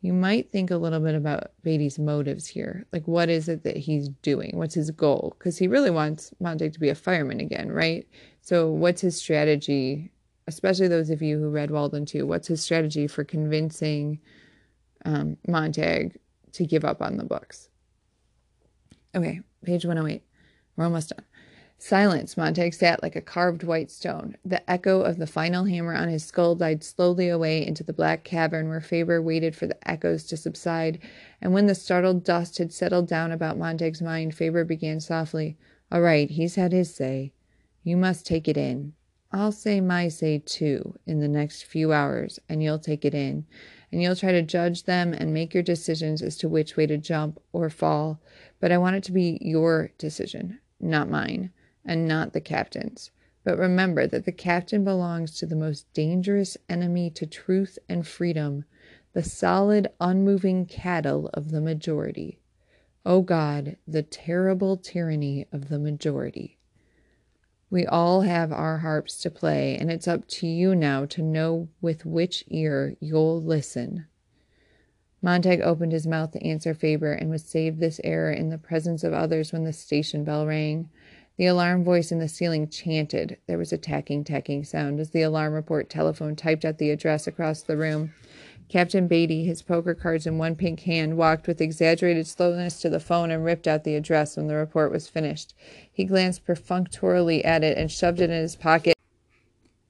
You 0.00 0.12
might 0.12 0.50
think 0.50 0.70
a 0.70 0.76
little 0.76 1.00
bit 1.00 1.14
about 1.14 1.50
Beatty's 1.62 1.98
motives 1.98 2.46
here. 2.46 2.86
Like, 2.92 3.08
what 3.08 3.28
is 3.28 3.48
it 3.48 3.64
that 3.64 3.76
he's 3.76 4.08
doing? 4.08 4.52
What's 4.54 4.74
his 4.74 4.90
goal? 4.90 5.34
Because 5.38 5.58
he 5.58 5.66
really 5.66 5.90
wants 5.90 6.32
Montag 6.38 6.72
to 6.74 6.80
be 6.80 6.90
a 6.90 6.94
fireman 6.94 7.40
again, 7.40 7.72
right? 7.72 8.06
So, 8.40 8.70
what's 8.70 9.00
his 9.00 9.16
strategy 9.16 10.12
especially 10.46 10.88
those 10.88 11.10
of 11.10 11.22
you 11.22 11.38
who 11.38 11.48
read 11.48 11.70
Walden 11.70 12.06
2, 12.06 12.26
what's 12.26 12.48
his 12.48 12.62
strategy 12.62 13.06
for 13.06 13.24
convincing 13.24 14.20
um, 15.04 15.36
Montag 15.46 16.18
to 16.52 16.66
give 16.66 16.84
up 16.84 17.02
on 17.02 17.16
the 17.16 17.24
books? 17.24 17.68
Okay, 19.14 19.40
page 19.64 19.84
108. 19.84 20.22
We're 20.76 20.84
almost 20.84 21.10
done. 21.10 21.24
Silence. 21.78 22.38
Montag 22.38 22.72
sat 22.72 23.02
like 23.02 23.16
a 23.16 23.20
carved 23.20 23.62
white 23.62 23.90
stone. 23.90 24.36
The 24.44 24.68
echo 24.70 25.02
of 25.02 25.18
the 25.18 25.26
final 25.26 25.64
hammer 25.64 25.94
on 25.94 26.08
his 26.08 26.24
skull 26.24 26.54
died 26.54 26.82
slowly 26.82 27.28
away 27.28 27.66
into 27.66 27.84
the 27.84 27.92
black 27.92 28.24
cavern 28.24 28.68
where 28.68 28.80
Faber 28.80 29.20
waited 29.20 29.54
for 29.54 29.66
the 29.66 29.88
echoes 29.88 30.24
to 30.24 30.38
subside. 30.38 30.98
And 31.40 31.52
when 31.52 31.66
the 31.66 31.74
startled 31.74 32.24
dust 32.24 32.56
had 32.58 32.72
settled 32.72 33.08
down 33.08 33.30
about 33.30 33.58
Montag's 33.58 34.00
mind, 34.00 34.34
Faber 34.34 34.64
began 34.64 35.00
softly, 35.00 35.58
All 35.92 36.00
right, 36.00 36.30
he's 36.30 36.54
had 36.54 36.72
his 36.72 36.94
say. 36.94 37.32
You 37.82 37.98
must 37.98 38.26
take 38.26 38.48
it 38.48 38.56
in. 38.56 38.94
I'll 39.36 39.52
say 39.52 39.82
my 39.82 40.08
say 40.08 40.38
too 40.38 40.94
in 41.04 41.20
the 41.20 41.28
next 41.28 41.64
few 41.64 41.92
hours, 41.92 42.38
and 42.48 42.62
you'll 42.62 42.78
take 42.78 43.04
it 43.04 43.14
in, 43.14 43.44
and 43.92 44.00
you'll 44.00 44.16
try 44.16 44.32
to 44.32 44.40
judge 44.40 44.84
them 44.84 45.12
and 45.12 45.34
make 45.34 45.52
your 45.52 45.62
decisions 45.62 46.22
as 46.22 46.38
to 46.38 46.48
which 46.48 46.74
way 46.74 46.86
to 46.86 46.96
jump 46.96 47.38
or 47.52 47.68
fall. 47.68 48.18
But 48.60 48.72
I 48.72 48.78
want 48.78 48.96
it 48.96 49.02
to 49.04 49.12
be 49.12 49.36
your 49.42 49.90
decision, 49.98 50.60
not 50.80 51.10
mine, 51.10 51.50
and 51.84 52.08
not 52.08 52.32
the 52.32 52.40
captain's. 52.40 53.10
But 53.44 53.58
remember 53.58 54.06
that 54.06 54.24
the 54.24 54.32
captain 54.32 54.84
belongs 54.84 55.38
to 55.38 55.44
the 55.44 55.54
most 55.54 55.92
dangerous 55.92 56.56
enemy 56.70 57.10
to 57.10 57.26
truth 57.26 57.78
and 57.90 58.06
freedom, 58.06 58.64
the 59.12 59.22
solid, 59.22 59.88
unmoving 60.00 60.64
cattle 60.64 61.28
of 61.34 61.50
the 61.50 61.60
majority. 61.60 62.40
O 63.04 63.16
oh 63.16 63.20
God, 63.20 63.76
the 63.86 64.02
terrible 64.02 64.78
tyranny 64.78 65.46
of 65.52 65.68
the 65.68 65.78
majority. 65.78 66.55
We 67.68 67.84
all 67.84 68.20
have 68.20 68.52
our 68.52 68.78
harps 68.78 69.18
to 69.22 69.30
play, 69.30 69.76
and 69.76 69.90
it's 69.90 70.06
up 70.06 70.28
to 70.28 70.46
you 70.46 70.74
now 70.74 71.04
to 71.06 71.22
know 71.22 71.68
with 71.80 72.06
which 72.06 72.44
ear 72.48 72.96
you'll 73.00 73.42
listen. 73.42 74.06
Montag 75.20 75.60
opened 75.60 75.90
his 75.90 76.06
mouth 76.06 76.30
to 76.32 76.46
answer 76.46 76.74
Faber 76.74 77.12
and 77.12 77.28
was 77.28 77.42
saved 77.42 77.80
this 77.80 78.00
error 78.04 78.30
in 78.30 78.50
the 78.50 78.58
presence 78.58 79.02
of 79.02 79.12
others 79.12 79.52
when 79.52 79.64
the 79.64 79.72
station 79.72 80.22
bell 80.22 80.46
rang. 80.46 80.88
The 81.36 81.46
alarm 81.46 81.82
voice 81.82 82.12
in 82.12 82.20
the 82.20 82.28
ceiling 82.28 82.68
chanted. 82.68 83.38
There 83.48 83.58
was 83.58 83.72
a 83.72 83.78
tacking, 83.78 84.22
tacking 84.22 84.62
sound 84.62 85.00
as 85.00 85.10
the 85.10 85.22
alarm 85.22 85.52
report 85.52 85.90
telephone 85.90 86.36
typed 86.36 86.64
out 86.64 86.78
the 86.78 86.90
address 86.90 87.26
across 87.26 87.62
the 87.62 87.76
room. 87.76 88.14
Captain 88.68 89.06
Beatty, 89.06 89.44
his 89.44 89.62
poker 89.62 89.94
cards 89.94 90.26
in 90.26 90.38
one 90.38 90.56
pink 90.56 90.80
hand, 90.80 91.16
walked 91.16 91.46
with 91.46 91.60
exaggerated 91.60 92.26
slowness 92.26 92.80
to 92.80 92.90
the 92.90 92.98
phone 92.98 93.30
and 93.30 93.44
ripped 93.44 93.68
out 93.68 93.84
the 93.84 93.94
address 93.94 94.36
when 94.36 94.48
the 94.48 94.56
report 94.56 94.90
was 94.90 95.08
finished. 95.08 95.54
He 95.92 96.04
glanced 96.04 96.44
perfunctorily 96.44 97.44
at 97.44 97.62
it 97.62 97.78
and 97.78 97.90
shoved 97.90 98.20
it 98.20 98.30
in 98.30 98.42
his 98.42 98.56
pocket. 98.56 98.96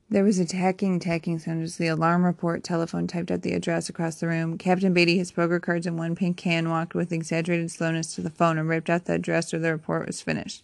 There 0.09 0.23
was 0.23 0.39
a 0.39 0.45
tacking, 0.45 1.01
tacking 1.01 1.41
sound 1.41 1.65
as 1.65 1.79
the 1.79 1.89
alarm 1.89 2.25
report 2.25 2.63
telephone 2.63 3.09
typed 3.09 3.31
out 3.31 3.43
the 3.43 3.55
address 3.55 3.89
across 3.89 4.21
the 4.21 4.29
room. 4.29 4.57
Captain 4.57 4.95
Beatty, 4.95 5.19
his 5.19 5.33
poker 5.33 5.59
cards 5.59 5.85
in 5.85 5.97
one 5.97 6.15
pink 6.15 6.39
hand, 6.41 6.71
walked 6.71 6.95
with 6.95 7.13
exaggerated 7.13 7.73
slowness 7.73 8.15
to 8.15 8.21
the 8.21 8.31
phone 8.31 8.57
and 8.57 8.69
ripped 8.69 8.89
out 8.89 9.07
the 9.07 9.15
address 9.15 9.53
where 9.53 9.59
the 9.59 9.73
report 9.73 10.07
was 10.07 10.23
finished. 10.23 10.63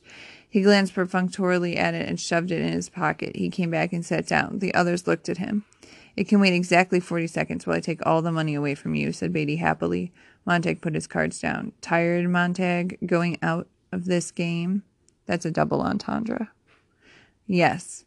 He 0.49 0.61
glanced 0.61 0.95
perfunctorily 0.95 1.77
at 1.77 1.95
it 1.95 2.09
and 2.09 2.21
shoved 2.21 2.53
it 2.53 2.61
in 2.61 2.73
his 2.73 2.89
pocket. 2.89 3.35
He 3.35 3.51
came 3.51 3.71
back 3.71 3.93
and 3.93 4.07
sat 4.07 4.27
down. 4.27 4.61
The 4.61 4.75
others 4.75 5.09
looked 5.09 5.29
at 5.29 5.39
him. 5.39 5.65
It 6.17 6.29
can 6.29 6.41
wait 6.41 6.53
exactly 6.53 7.01
40 7.01 7.27
seconds 7.27 7.67
while 7.67 7.77
I 7.77 7.81
take 7.81 8.05
all 8.05 8.23
the 8.23 8.33
money 8.33 8.55
away 8.55 8.75
from 8.75 8.95
you, 8.95 9.13
said 9.13 9.33
Beatty 9.33 9.57
happily. 9.57 10.13
Montag 10.45 10.81
put 10.81 10.95
his 10.95 11.07
cards 11.07 11.41
down. 11.41 11.73
Tired, 11.81 12.29
Montag, 12.29 12.99
going 13.07 13.39
out 13.43 13.69
of 13.93 14.05
this 14.05 14.31
game? 14.31 14.83
That's 15.27 15.47
a 15.47 15.51
double 15.51 15.81
entendre. 15.81 16.51
Yes. 17.47 18.05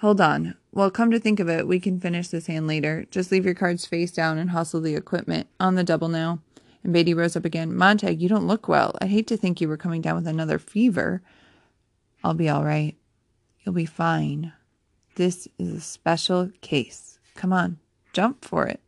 Hold 0.00 0.20
on. 0.20 0.56
Well, 0.72 0.90
come 0.90 1.10
to 1.10 1.18
think 1.18 1.40
of 1.40 1.48
it, 1.48 1.66
we 1.66 1.80
can 1.80 2.00
finish 2.00 2.28
this 2.28 2.46
hand 2.46 2.66
later. 2.66 3.06
Just 3.10 3.32
leave 3.32 3.44
your 3.44 3.54
cards 3.54 3.86
face 3.86 4.12
down 4.12 4.38
and 4.38 4.50
hustle 4.50 4.80
the 4.80 4.94
equipment. 4.94 5.48
On 5.58 5.74
the 5.74 5.84
double 5.84 6.08
now. 6.08 6.40
And 6.82 6.92
Beatty 6.92 7.12
rose 7.12 7.36
up 7.36 7.44
again. 7.44 7.76
Montag, 7.76 8.22
you 8.22 8.28
don't 8.28 8.46
look 8.46 8.68
well. 8.68 8.96
I'd 9.00 9.10
hate 9.10 9.26
to 9.26 9.36
think 9.36 9.60
you 9.60 9.68
were 9.68 9.76
coming 9.76 10.00
down 10.00 10.16
with 10.16 10.26
another 10.26 10.58
fever. 10.58 11.22
I'll 12.24 12.34
be 12.34 12.48
all 12.48 12.64
right. 12.64 12.96
You'll 13.60 13.74
be 13.74 13.86
fine. 13.86 14.52
This 15.16 15.48
is 15.58 15.74
a 15.74 15.80
special 15.80 16.50
case. 16.62 17.18
Come 17.34 17.52
on, 17.52 17.78
jump 18.12 18.44
for 18.44 18.66
it. 18.66 18.80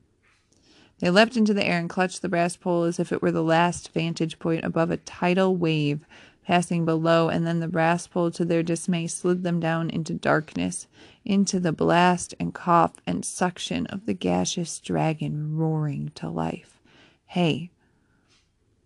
They 0.98 1.10
leapt 1.10 1.36
into 1.36 1.52
the 1.52 1.66
air 1.66 1.78
and 1.78 1.90
clutched 1.90 2.22
the 2.22 2.28
brass 2.28 2.56
pole 2.56 2.84
as 2.84 3.00
if 3.00 3.12
it 3.12 3.20
were 3.20 3.32
the 3.32 3.42
last 3.42 3.92
vantage 3.92 4.38
point 4.38 4.64
above 4.64 4.90
a 4.90 4.98
tidal 4.98 5.56
wave 5.56 6.06
passing 6.44 6.84
below, 6.84 7.28
and 7.28 7.44
then 7.44 7.60
the 7.60 7.68
brass 7.68 8.06
pole, 8.06 8.30
to 8.30 8.44
their 8.44 8.62
dismay, 8.62 9.06
slid 9.06 9.42
them 9.42 9.60
down 9.60 9.90
into 9.90 10.14
darkness, 10.14 10.86
into 11.24 11.60
the 11.60 11.72
blast 11.72 12.34
and 12.40 12.54
cough 12.54 12.94
and 13.06 13.24
suction 13.24 13.86
of 13.86 14.06
the 14.06 14.14
gaseous 14.14 14.78
dragon 14.80 15.56
roaring 15.56 16.12
to 16.14 16.28
life. 16.28 16.80
Hey! 17.26 17.71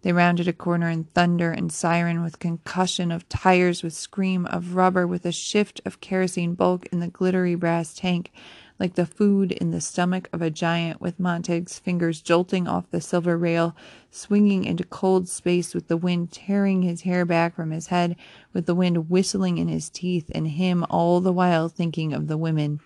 They 0.06 0.12
rounded 0.12 0.46
a 0.46 0.52
corner 0.52 0.88
in 0.88 1.02
thunder 1.02 1.50
and 1.50 1.72
siren, 1.72 2.22
with 2.22 2.38
concussion 2.38 3.10
of 3.10 3.28
tires, 3.28 3.82
with 3.82 3.92
scream 3.92 4.46
of 4.46 4.76
rubber, 4.76 5.04
with 5.04 5.26
a 5.26 5.32
shift 5.32 5.80
of 5.84 6.00
kerosene 6.00 6.54
bulk 6.54 6.86
in 6.92 7.00
the 7.00 7.08
glittery 7.08 7.56
brass 7.56 7.92
tank, 7.92 8.30
like 8.78 8.94
the 8.94 9.04
food 9.04 9.50
in 9.50 9.72
the 9.72 9.80
stomach 9.80 10.28
of 10.32 10.40
a 10.40 10.48
giant, 10.48 11.00
with 11.00 11.18
Montag's 11.18 11.80
fingers 11.80 12.22
jolting 12.22 12.68
off 12.68 12.88
the 12.88 13.00
silver 13.00 13.36
rail, 13.36 13.74
swinging 14.12 14.64
into 14.64 14.84
cold 14.84 15.28
space, 15.28 15.74
with 15.74 15.88
the 15.88 15.96
wind 15.96 16.30
tearing 16.30 16.82
his 16.82 17.00
hair 17.00 17.24
back 17.24 17.56
from 17.56 17.72
his 17.72 17.88
head, 17.88 18.14
with 18.52 18.66
the 18.66 18.76
wind 18.76 19.10
whistling 19.10 19.58
in 19.58 19.66
his 19.66 19.90
teeth, 19.90 20.30
and 20.32 20.46
him 20.46 20.86
all 20.88 21.20
the 21.20 21.32
while 21.32 21.68
thinking 21.68 22.12
of 22.12 22.28
the 22.28 22.38
women, 22.38 22.78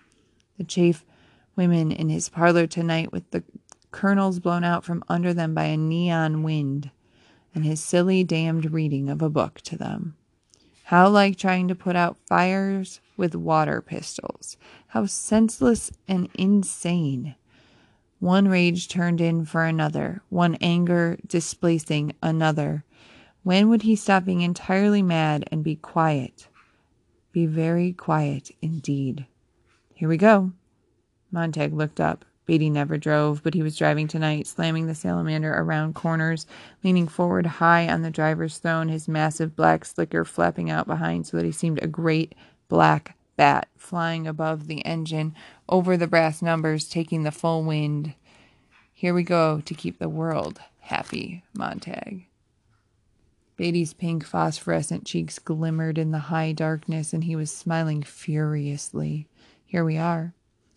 the 0.57 0.63
chafe 0.63 1.05
women 1.55 1.91
in 1.91 2.09
his 2.09 2.29
parlor 2.29 2.65
tonight, 2.65 3.11
with 3.11 3.29
the 3.29 3.43
kernels 3.91 4.39
blown 4.39 4.63
out 4.63 4.83
from 4.83 5.03
under 5.07 5.35
them 5.35 5.53
by 5.53 5.65
a 5.65 5.77
neon 5.77 6.41
wind, 6.41 6.89
and 7.53 7.65
his 7.65 7.83
silly 7.83 8.23
damned 8.23 8.71
reading 8.73 9.09
of 9.09 9.21
a 9.21 9.29
book 9.29 9.61
to 9.61 9.77
them. 9.77 10.15
How 10.85 11.07
like 11.07 11.37
trying 11.37 11.67
to 11.67 11.75
put 11.75 11.95
out 11.95 12.17
fires 12.27 12.99
with 13.15 13.35
water 13.35 13.81
pistols. 13.81 14.57
How 14.87 15.05
senseless 15.05 15.91
and 16.07 16.29
insane. 16.33 17.35
One 18.19 18.47
rage 18.47 18.87
turned 18.87 19.21
in 19.21 19.45
for 19.45 19.65
another, 19.65 20.21
one 20.29 20.55
anger 20.55 21.17
displacing 21.25 22.13
another. 22.21 22.83
When 23.43 23.69
would 23.69 23.81
he 23.81 23.95
stop 23.95 24.25
being 24.25 24.41
entirely 24.41 25.01
mad 25.01 25.47
and 25.51 25.63
be 25.63 25.75
quiet? 25.75 26.47
Be 27.31 27.45
very 27.45 27.93
quiet 27.93 28.51
indeed. 28.61 29.25
Here 29.93 30.09
we 30.09 30.17
go. 30.17 30.51
Montag 31.31 31.73
looked 31.73 31.99
up. 31.99 32.25
Beatty 32.51 32.69
never 32.69 32.97
drove, 32.97 33.43
but 33.43 33.53
he 33.53 33.63
was 33.63 33.77
driving 33.77 34.09
tonight, 34.09 34.45
slamming 34.45 34.85
the 34.85 34.93
salamander 34.93 35.53
around 35.53 35.95
corners, 35.95 36.45
leaning 36.83 37.07
forward 37.07 37.45
high 37.45 37.87
on 37.87 38.01
the 38.01 38.11
driver's 38.11 38.57
throne, 38.57 38.89
his 38.89 39.07
massive 39.07 39.55
black 39.55 39.85
slicker 39.85 40.25
flapping 40.25 40.69
out 40.69 40.85
behind 40.85 41.25
so 41.25 41.37
that 41.37 41.45
he 41.45 41.53
seemed 41.53 41.81
a 41.81 41.87
great 41.87 42.35
black 42.67 43.15
bat 43.37 43.69
flying 43.77 44.27
above 44.27 44.67
the 44.67 44.83
engine, 44.85 45.33
over 45.69 45.95
the 45.95 46.07
brass 46.07 46.41
numbers, 46.41 46.89
taking 46.89 47.23
the 47.23 47.31
full 47.31 47.63
wind. 47.63 48.15
Here 48.91 49.13
we 49.13 49.23
go 49.23 49.61
to 49.61 49.73
keep 49.73 49.97
the 49.97 50.09
world 50.09 50.59
happy, 50.81 51.45
Montag. 51.53 52.27
Beatty's 53.55 53.93
pink 53.93 54.25
phosphorescent 54.25 55.05
cheeks 55.05 55.39
glimmered 55.39 55.97
in 55.97 56.11
the 56.11 56.19
high 56.19 56.51
darkness, 56.51 57.13
and 57.13 57.23
he 57.23 57.37
was 57.37 57.49
smiling 57.49 58.03
furiously. 58.03 59.29
Here 59.65 59.85
we 59.85 59.97
are. 59.97 60.33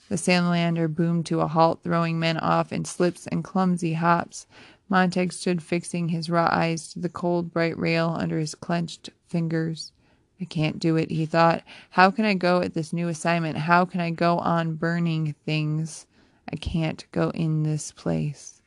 The 0.08 0.18
salamander 0.18 0.86
boomed 0.88 1.26
to 1.26 1.40
a 1.40 1.46
halt, 1.46 1.82
throwing 1.82 2.18
men 2.18 2.36
off 2.38 2.72
in 2.72 2.84
slips 2.84 3.26
and 3.26 3.42
clumsy 3.42 3.94
hops. 3.94 4.46
Montag 4.88 5.32
stood 5.32 5.62
fixing 5.62 6.08
his 6.08 6.28
raw 6.28 6.48
eyes 6.52 6.92
to 6.92 6.98
the 6.98 7.08
cold, 7.08 7.52
bright 7.52 7.78
rail 7.78 8.14
under 8.18 8.38
his 8.38 8.54
clenched 8.54 9.10
fingers. 9.26 9.92
I 10.40 10.44
can't 10.44 10.78
do 10.78 10.96
it, 10.96 11.10
he 11.10 11.24
thought. 11.24 11.62
How 11.90 12.10
can 12.10 12.24
I 12.24 12.34
go 12.34 12.60
at 12.60 12.74
this 12.74 12.92
new 12.92 13.08
assignment? 13.08 13.56
How 13.56 13.84
can 13.84 14.00
I 14.00 14.10
go 14.10 14.38
on 14.38 14.74
burning 14.74 15.34
things? 15.46 16.06
I 16.52 16.56
can't 16.56 17.06
go 17.12 17.30
in 17.30 17.62
this 17.62 17.92
place. 17.92 18.60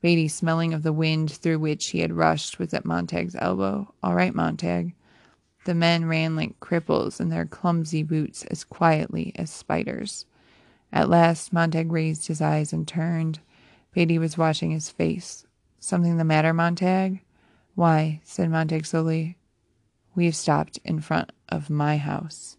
Beatty, 0.00 0.28
smelling 0.28 0.74
of 0.74 0.82
the 0.82 0.92
wind 0.92 1.30
through 1.30 1.60
which 1.60 1.86
he 1.86 2.00
had 2.00 2.12
rushed, 2.12 2.58
was 2.58 2.74
at 2.74 2.84
Montag's 2.84 3.36
elbow. 3.38 3.94
All 4.02 4.14
right, 4.14 4.34
Montag. 4.34 4.94
The 5.64 5.74
men 5.74 6.06
ran 6.06 6.36
like 6.36 6.58
cripples 6.60 7.20
in 7.20 7.28
their 7.28 7.46
clumsy 7.46 8.02
boots 8.02 8.44
as 8.44 8.64
quietly 8.64 9.32
as 9.36 9.50
spiders. 9.50 10.26
At 10.94 11.10
last 11.10 11.52
Montag 11.52 11.90
raised 11.90 12.28
his 12.28 12.40
eyes 12.40 12.72
and 12.72 12.86
turned. 12.86 13.40
Beatty 13.92 14.16
was 14.16 14.38
watching 14.38 14.70
his 14.70 14.90
face. 14.90 15.44
Something 15.80 16.18
the 16.18 16.24
matter, 16.24 16.54
Montag? 16.54 17.20
Why, 17.74 18.20
said 18.22 18.48
Montag 18.48 18.86
slowly, 18.86 19.36
we've 20.14 20.36
stopped 20.36 20.78
in 20.84 21.00
front 21.00 21.32
of 21.48 21.68
my 21.68 21.96
house. 21.96 22.56